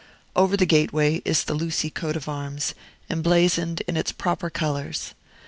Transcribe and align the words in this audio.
Over 0.35 0.57
the 0.57 0.65
gateway 0.65 1.21
is 1.25 1.43
the 1.43 1.53
Lucy 1.53 1.91
coat 1.91 2.15
of 2.15 2.27
arms, 2.27 2.73
emblazoned 3.07 3.81
in 3.81 3.95
its 3.95 4.11
proper 4.11 4.49
colors. 4.49 5.13